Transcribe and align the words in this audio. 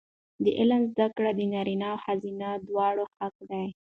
د 0.43 0.45
علم 0.59 0.81
زده 0.93 1.07
کړه 1.15 1.31
د 1.35 1.41
نارینه 1.53 1.87
او 1.93 1.97
ښځینه 2.05 2.47
دواړو 2.67 3.03
حق 3.17 3.35
دی. 3.49 3.67